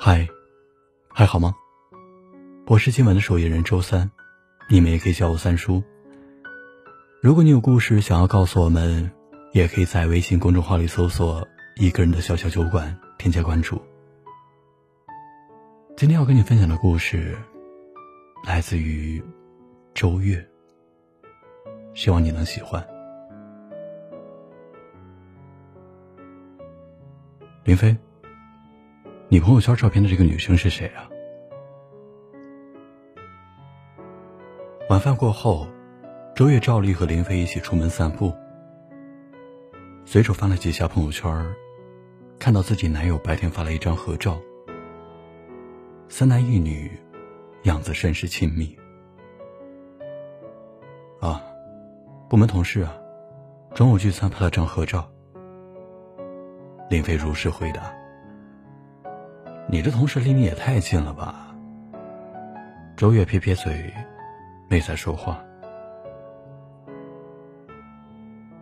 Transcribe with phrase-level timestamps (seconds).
[0.00, 0.28] 嗨，
[1.08, 1.54] 还好吗？
[2.66, 4.10] 我是今晚的守夜人周三，
[4.70, 5.82] 你们也可以叫我三叔。
[7.20, 9.10] 如果你有故事想要告诉我们，
[9.52, 13.82] 也可以在微信公众号里搜索“一个人的小小酒馆”，添加关注。
[15.96, 17.36] 今天要跟你分享的故事，
[18.46, 19.20] 来自于
[19.94, 20.48] 周月，
[21.92, 22.93] 希望你能喜欢。
[27.64, 27.96] 林飞，
[29.30, 31.08] 你朋友圈照片的这个女生是谁啊？
[34.90, 35.66] 晚饭过后，
[36.36, 38.34] 周月照例和林飞一起出门散步，
[40.04, 41.54] 随手翻了几下朋友圈，
[42.38, 44.38] 看到自己男友白天发了一张合照。
[46.10, 46.92] 三男一女，
[47.62, 48.76] 样子甚是亲密。
[51.18, 51.42] 啊，
[52.28, 52.94] 部门同事啊，
[53.74, 55.10] 中午聚餐拍了张合照。
[56.94, 57.92] 林飞如实回答
[59.66, 61.52] ：“你这同事离你也太近了吧？”
[62.96, 63.92] 周月撇撇嘴，
[64.68, 65.42] 没再说话。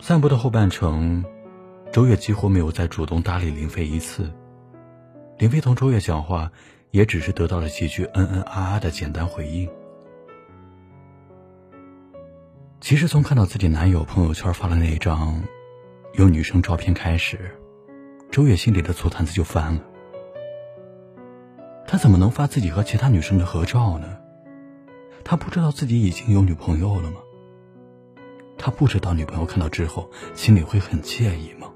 [0.00, 1.22] 散步的后半程，
[1.92, 4.32] 周月几乎没有再主动搭理林飞一次。
[5.36, 6.50] 林飞同周月讲话。
[6.94, 9.68] 也只是得到了几句嗯嗯啊啊的简单回应。
[12.80, 15.42] 其实从看到自己男友朋友圈发的那一张
[16.12, 17.50] 有女生照片开始，
[18.34, 19.80] 周月心里的醋坛子就翻了。
[21.86, 24.18] 他怎么能发自己和其他女生的合照呢？
[25.22, 27.18] 他不知道自己已经有女朋友了吗？
[28.58, 31.70] 他不知道女朋友看到之后心里会很介意吗？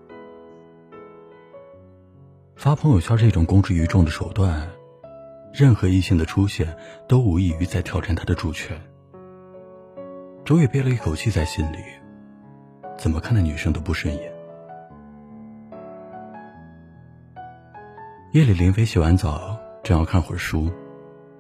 [2.56, 4.68] 发朋友圈这种公之于众的手段。
[5.52, 8.76] 任何异性的出现，都无异于在挑战他的主权。
[10.44, 11.78] 周月憋了一口气在心里，
[12.98, 14.37] 怎么看那女生都不顺眼。
[18.32, 20.70] 夜里，林飞洗完澡，正要看会儿书，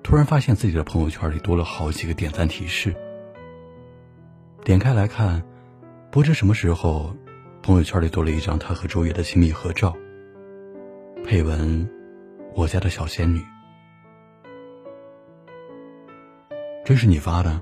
[0.02, 2.94] 突然发现自己的朋友圈里多了好几个点赞提示。
[4.64, 5.42] 点开来看，
[6.10, 7.14] 不知什么时候，
[7.62, 9.94] 朋友圈里多了一张他和周月的亲密合照，
[11.26, 11.86] 配文
[12.56, 13.44] ：“我家的小仙女。”
[16.86, 17.60] 这是你发的。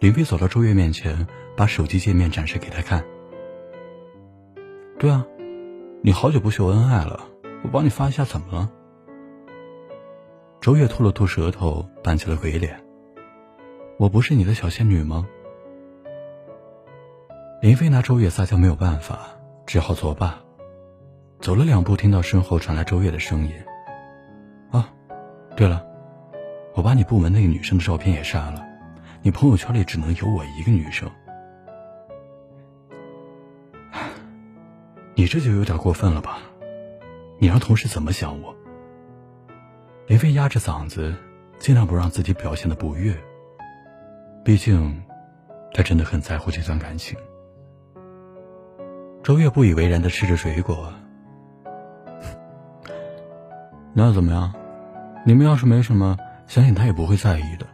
[0.00, 3.04] 林飞走到周月面前，把手机界面展示给他看。
[4.98, 5.24] 对啊，
[6.02, 7.28] 你好久不秀恩爱了，
[7.64, 8.70] 我帮你发一下，怎么了？
[10.60, 12.78] 周月吐了吐舌头，板起了鬼脸。
[13.98, 15.26] 我不是你的小仙女吗？
[17.62, 19.18] 林飞拿周月撒娇没有办法，
[19.66, 20.38] 只好作罢。
[21.40, 23.54] 走了两步，听到身后传来周月的声音。
[24.70, 24.92] 啊，
[25.56, 25.84] 对了。
[26.74, 28.62] 我把你部门那个女生的照片也删了，
[29.22, 31.10] 你朋友圈里只能有我一个女生。
[35.14, 36.38] 你这就有点过分了吧？
[37.38, 38.54] 你让同事怎么想我？
[40.06, 41.14] 林飞压着嗓子，
[41.58, 43.14] 尽量不让自己表现的不悦。
[44.44, 45.02] 毕竟，
[45.72, 47.18] 他真的很在乎这段感情。
[49.22, 50.92] 周月不以为然的吃着水果。
[53.94, 54.52] 那又怎么样？
[55.26, 56.16] 你们要是没什么。
[56.46, 57.66] 相信他也不会在意的。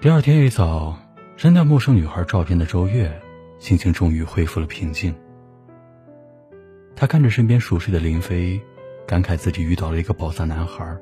[0.00, 0.96] 第二天一早，
[1.36, 3.20] 删掉陌生女孩照片的周月，
[3.58, 5.14] 心情终于恢复了平静。
[7.00, 8.60] 他看着身边熟睡的林飞，
[9.06, 10.98] 感慨自己遇到了一个宝藏男孩。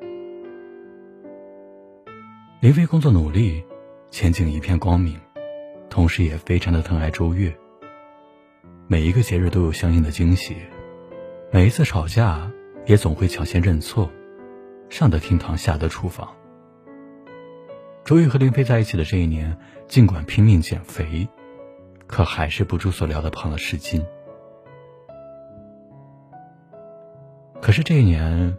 [2.59, 3.63] 林飞工作努力，
[4.11, 5.19] 前景一片光明，
[5.89, 7.51] 同时也非常的疼爱周月。
[8.85, 10.55] 每一个节日都有相应的惊喜，
[11.51, 12.51] 每一次吵架
[12.85, 14.07] 也总会抢先认错。
[14.91, 16.31] 上得厅堂，下得厨房。
[18.05, 19.57] 周玉和林飞在一起的这一年，
[19.87, 21.27] 尽管拼命减肥，
[22.05, 24.05] 可还是不出所料的胖了十斤。
[27.67, 28.57] 可是这一年，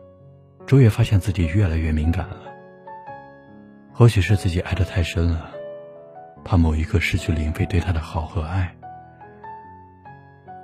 [0.66, 2.42] 周月发现自己越来越敏感了。
[3.90, 5.50] 或许是自己爱得太深了，
[6.44, 8.70] 怕某一刻失去林飞对他的好和爱，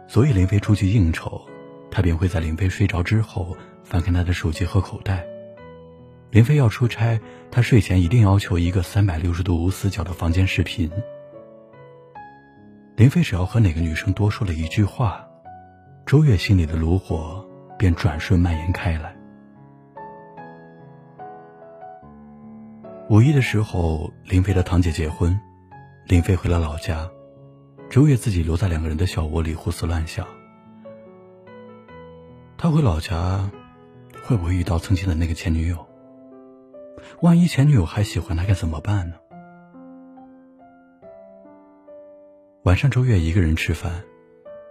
[0.06, 1.40] 所以林飞出去应酬，
[1.90, 5.24] 他便会在林飞睡着之后翻看他的手机和口袋。
[6.30, 7.18] 林飞要出差，
[7.50, 10.90] 他睡前一定要求一个三百六十度无死角的房间视频。
[12.96, 15.26] 林飞只要和哪个女生多说了一句话，
[16.04, 17.42] 周月心里的炉火
[17.78, 19.16] 便转瞬蔓延开来。
[23.10, 25.38] 五一的时候，林飞的堂姐结婚，
[26.06, 27.08] 林飞回了老家，
[27.90, 30.26] 周月自己留在两个人的小窝里胡思乱想。
[32.56, 33.50] 他回老家，
[34.22, 35.86] 会不会遇到曾经的那个前女友？
[37.20, 39.16] 万一前女友还喜欢他，该怎么办呢？
[42.62, 44.02] 晚上，周月一个人吃饭，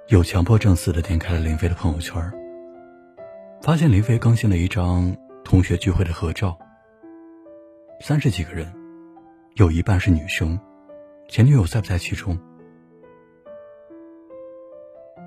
[0.08, 2.20] 有强迫症似的点开了林飞的朋友圈，
[3.64, 5.16] 发现林飞更新了一张
[5.46, 6.60] 同学聚会的合照。
[8.02, 8.70] 三十几个人，
[9.56, 10.60] 有一半是女生，
[11.30, 12.38] 前女友在不在其中？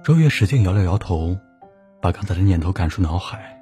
[0.05, 1.35] 周月使劲摇了摇头，
[1.99, 3.59] 把刚才的念头赶出脑海。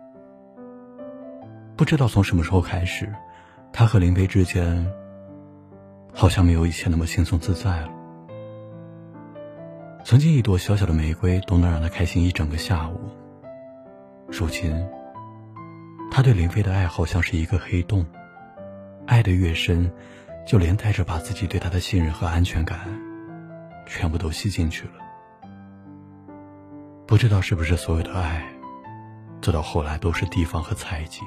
[1.76, 3.15] 不知道从什么时候开始，
[3.73, 4.93] 他和林飞之间
[6.12, 7.88] 好像没有以前那么轻松自在了。
[10.03, 12.99] 曾经一朵小小的玫瑰都能让他开心一整个下午，
[14.29, 14.75] 如今，
[16.11, 18.05] 他对林飞的爱好像是一个黑洞，
[19.06, 19.91] 爱的越深，
[20.47, 22.79] 就连带着把自己对他的信任和安全感，
[23.87, 24.94] 全部都吸进去了。
[27.06, 28.44] 不知道是不是所有的爱，
[29.41, 31.23] 走到后来都是提防和猜忌。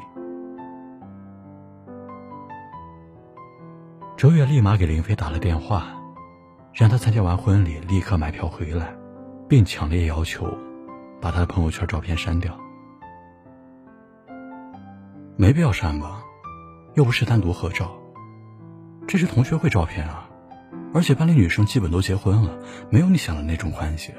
[4.18, 5.94] 周月立马给林飞打了电话。
[6.74, 8.94] 让他参加完婚礼立刻买票回来，
[9.50, 10.56] 并强烈要求
[11.20, 12.56] 把他的朋友圈照片删掉。
[15.40, 16.24] 没必要删吧，
[16.96, 17.92] 又不是单独合照，
[19.08, 20.28] 这是同学会照片啊，
[20.96, 22.58] 而且班里女生基本都结婚了，
[22.90, 24.12] 没有你想的那种关系。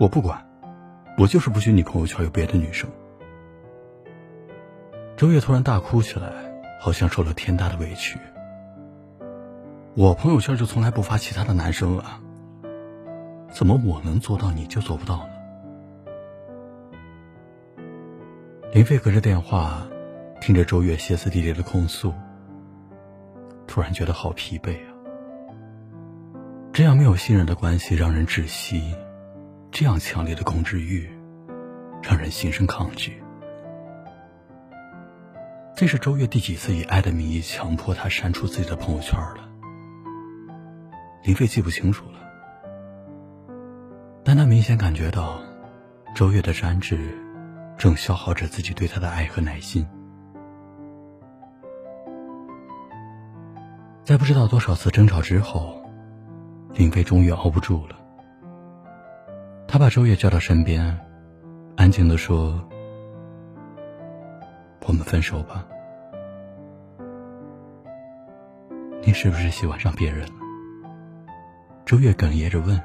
[0.00, 0.44] 我不管，
[1.16, 2.90] 我就是不许你朋友圈有别的女生。
[5.16, 6.32] 周月突然大哭起来，
[6.80, 8.18] 好像受了天大的委屈。
[9.94, 12.20] 我朋友圈就从来不发其他的男生啊，
[13.50, 15.31] 怎么我能做到你就做不到呢？
[18.72, 19.86] 林飞隔着电话
[20.40, 22.14] 听着周月歇斯底里的控诉，
[23.66, 24.88] 突然觉得好疲惫啊！
[26.72, 28.94] 这样没有信任的关系让人窒息，
[29.70, 31.06] 这样强烈的控制欲
[32.02, 33.22] 让人心生抗拒。
[35.76, 39.46] 这是周月第几次以爱的名义强迫他删除自己的朋友圈了？
[41.24, 42.18] 林飞记不清楚了，
[44.24, 45.42] 但他明显感觉到，
[46.14, 47.18] 周月的粘滞，
[47.82, 49.84] 正消耗着自己对他的爱和耐心。
[54.04, 55.82] 在不知道多少次争吵之后，
[56.74, 57.96] 林飞终于熬不住了。
[59.66, 60.96] 他把周月叫到身边，
[61.76, 62.62] 安静的说
[64.86, 65.66] ：“我们分手吧。
[69.02, 70.34] 你是不是喜欢上别人了？”
[71.84, 72.80] 周月哽咽着问：“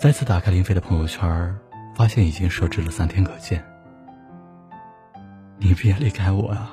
[0.00, 1.54] 再次打开林飞的朋友圈，
[1.94, 3.62] 发现已经设置了三天可见。
[5.58, 6.72] 你别离开我啊！”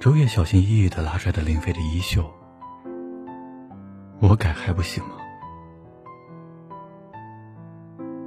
[0.00, 2.28] 周月小心翼翼的拉拽着林飞的衣袖
[4.20, 5.10] ：“我改还不行吗？”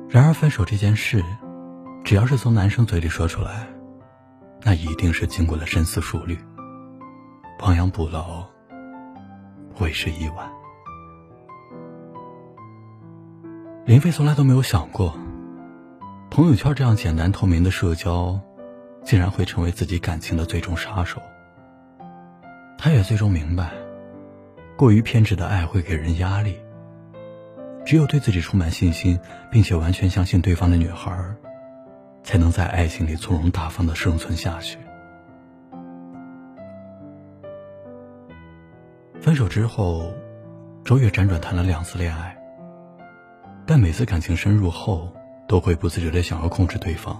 [0.07, 1.21] 然而，分手这件事，
[2.03, 3.67] 只要是从男生嘴里说出来，
[4.63, 6.39] 那一定是经过了深思熟虑，
[7.59, 8.45] 亡羊补牢。
[9.81, 10.49] 为时已晚。
[13.85, 15.13] 林飞从来都没有想过，
[16.35, 18.37] 朋友圈这样简单透明的社交，
[19.05, 21.21] 竟然会成为自己感情的最终杀手。
[22.77, 23.71] 他也最终明白，
[24.75, 26.59] 过于偏执的爱会给人压力。
[27.85, 29.17] 只有对自己充满信心，
[29.49, 31.17] 并且完全相信对方的女孩，
[32.21, 34.77] 才能在爱情里从容大方的生存下去。
[39.21, 40.11] 分手之后，
[40.83, 42.37] 周月辗转谈了两次恋爱，
[43.65, 45.09] 但每次感情深入后，
[45.47, 47.17] 都会不自觉的想要控制对方，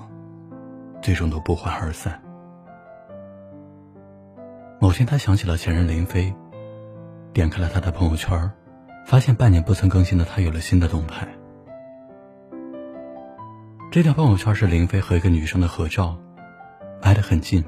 [1.01, 2.21] 最终都不欢而散。
[4.79, 6.33] 某天，他想起了前任林飞，
[7.33, 8.51] 点开了他的朋友圈，
[9.05, 11.27] 发现半年不曾更新的他有了新的动态。
[13.91, 16.17] 这条朋友圈是林飞和一个女生的合照，
[17.01, 17.63] 挨得很近，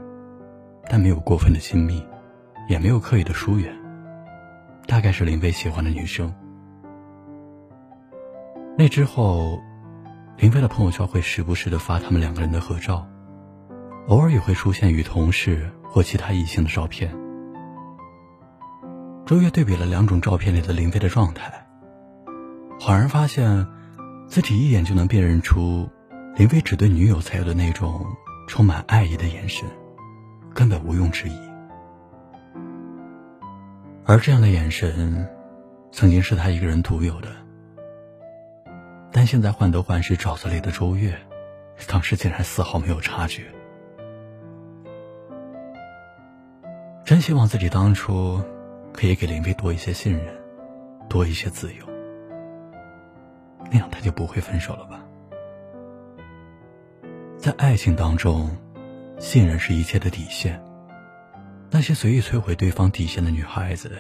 [0.90, 2.06] 但没有过分的亲密，
[2.68, 3.74] 也没有刻意的疏远。
[4.86, 6.34] 大概是林飞喜欢的女生。
[8.78, 9.60] 那之后，
[10.38, 13.08] 林飞的朋友圈会时不时的发他们两个人的合照，
[14.08, 17.12] 偶尔也会出现与同事或其他异性的照片。
[19.26, 21.66] 周月对比了两种照片里的林飞的状态，
[22.80, 23.66] 恍然发现，
[24.28, 25.90] 自己一眼就能辨认出，
[26.36, 28.06] 林飞只对女友才有的那种
[28.48, 29.68] 充满爱意的眼神，
[30.54, 31.34] 根本毋庸置疑。
[34.06, 35.28] 而这样的眼神，
[35.92, 37.30] 曾经是他一个人独有的，
[39.28, 41.16] 现在患得患失沼泽里的周月，
[41.88, 43.44] 当时竟然丝毫没有察觉。
[47.06, 48.42] 真希望自己当初
[48.92, 50.34] 可以给林飞多一些信任，
[51.08, 51.86] 多一些自由，
[53.72, 55.04] 那样他就不会分手了吧？
[57.38, 58.50] 在爱情当中，
[59.20, 60.62] 信任是一切的底线。
[61.70, 63.92] 那些随意摧毁对方底线的女孩子，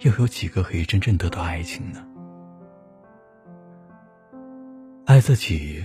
[0.00, 2.04] 又有几个可以真正得到爱情呢？
[5.18, 5.84] 爱自己，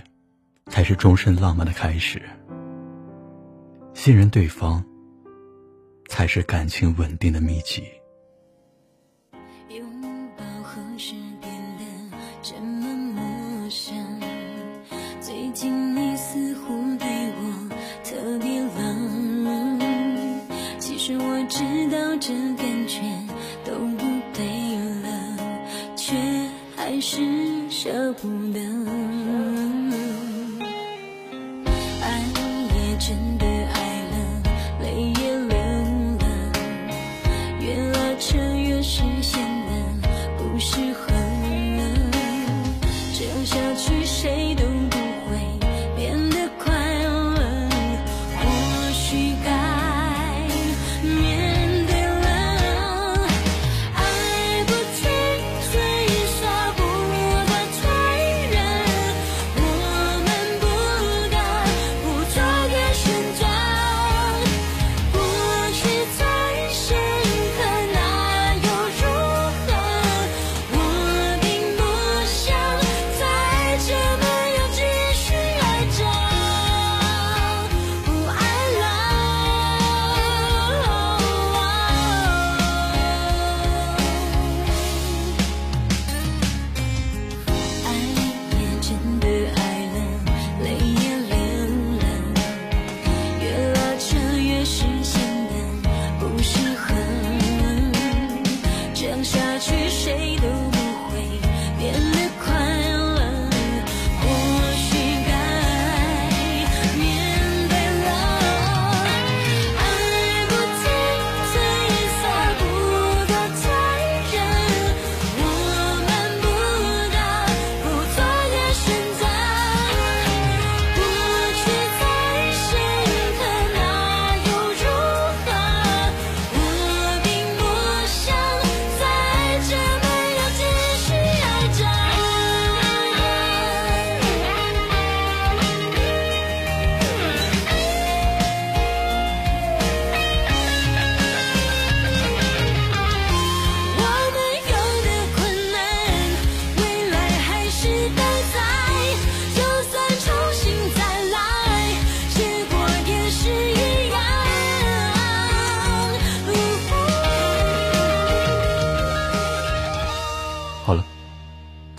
[0.68, 2.22] 才是终身浪漫的开始。
[3.96, 4.86] 信任对方，
[6.08, 7.84] 才是感情稳定的秘籍。
[9.70, 9.84] 拥
[10.38, 13.96] 抱何时变得这么陌生？
[15.20, 17.08] 最近你似乎对
[17.40, 17.70] 我
[18.04, 19.80] 特别冷。
[20.78, 23.02] 其实我知道这感觉
[23.66, 24.46] 都不对
[25.02, 26.14] 了，却
[26.78, 28.83] 还是舍不得。
[43.46, 44.43] 下去谁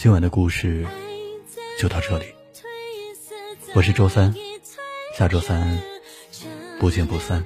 [0.05, 0.87] 今晚的故事
[1.79, 2.27] 就到这里，
[3.75, 4.35] 我是周三，
[5.17, 5.81] 下周三
[6.79, 7.43] 不见不散。